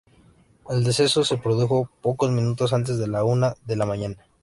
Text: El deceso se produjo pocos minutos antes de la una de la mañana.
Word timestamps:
El 0.67 0.83
deceso 0.83 1.23
se 1.23 1.37
produjo 1.37 1.87
pocos 2.01 2.31
minutos 2.31 2.73
antes 2.73 2.97
de 2.97 3.05
la 3.05 3.23
una 3.23 3.53
de 3.67 3.75
la 3.75 3.85
mañana. 3.85 4.17